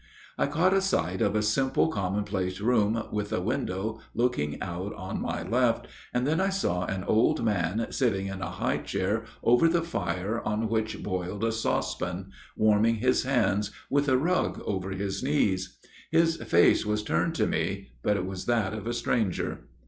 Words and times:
I 0.35 0.47
caught 0.47 0.73
a 0.73 0.81
sight 0.81 1.21
of 1.21 1.35
a 1.35 1.43
simple 1.43 1.87
commonplace 1.89 2.59
room 2.59 3.03
with 3.11 3.31
a 3.31 3.39
window 3.39 3.99
looking 4.15 4.59
out 4.59 4.95
on 4.95 5.21
my 5.21 5.43
left, 5.47 5.85
and 6.11 6.25
then 6.25 6.41
I 6.41 6.49
saw 6.49 6.85
an 6.85 7.03
old 7.03 7.45
man 7.45 7.85
sitting 7.91 8.25
in 8.25 8.41
a 8.41 8.49
high 8.49 8.79
chair 8.79 9.25
over 9.43 9.67
the 9.69 9.83
fire 9.83 10.41
on 10.43 10.69
which 10.69 11.03
boiled 11.03 11.43
a 11.43 11.51
saucepan, 11.51 12.31
warming 12.57 12.95
his 12.95 13.21
hands, 13.25 13.69
with 13.91 14.09
a 14.09 14.17
rug 14.17 14.59
over 14.65 14.89
his 14.89 15.21
knees. 15.21 15.77
His 16.09 16.37
face 16.37 16.83
was 16.83 17.03
turned 17.03 17.35
to 17.35 17.45
me, 17.45 17.91
but 18.01 18.17
it 18.17 18.25
was 18.25 18.47
that 18.47 18.73
of 18.73 18.87
a 18.87 18.93
stranger. 18.95 19.67